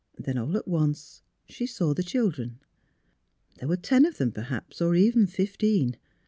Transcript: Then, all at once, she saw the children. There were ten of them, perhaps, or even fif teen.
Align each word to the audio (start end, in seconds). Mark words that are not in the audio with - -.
Then, 0.17 0.35
all 0.39 0.57
at 0.57 0.67
once, 0.67 1.21
she 1.47 1.67
saw 1.67 1.93
the 1.93 2.01
children. 2.01 2.59
There 3.59 3.67
were 3.67 3.77
ten 3.77 4.03
of 4.03 4.17
them, 4.17 4.31
perhaps, 4.31 4.81
or 4.81 4.95
even 4.95 5.27
fif 5.27 5.59
teen. 5.59 5.95